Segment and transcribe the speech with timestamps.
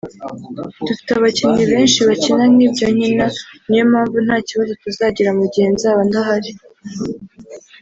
[0.87, 3.25] Dufite abakinnyi benshi bakina nk’ibyo nkina
[3.67, 6.51] niyo mpamvu nta kibazo tuzagira mu gihe nzaba ndahari